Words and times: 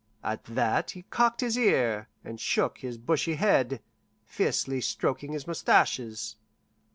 At 0.23 0.43
that 0.45 0.89
he 0.89 1.03
cocked 1.03 1.41
his 1.41 1.55
ear 1.59 2.09
and 2.25 2.39
shook 2.41 2.79
his 2.79 2.97
bushy 2.97 3.35
head, 3.35 3.83
fiercely 4.25 4.81
stroking 4.81 5.33
his 5.33 5.45
mustaches. 5.45 6.37